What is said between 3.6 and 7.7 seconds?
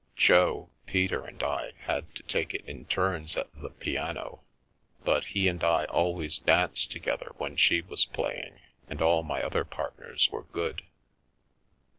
piano, but he and I always danced together when